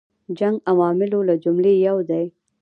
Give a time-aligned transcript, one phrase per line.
[0.37, 2.25] جنګ عواملو له جملې یو دی.